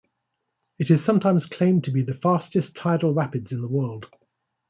It 0.79 0.89
is 0.89 1.03
sometimes 1.05 1.45
claimed 1.45 1.83
to 1.83 1.91
be 1.91 2.01
the 2.01 2.15
fastest 2.15 2.75
tidal 2.75 3.13
rapids 3.13 3.51
in 3.51 3.61
the 3.61 3.69
world. 3.69 4.09